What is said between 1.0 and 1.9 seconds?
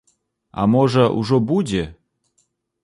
ужо будзе?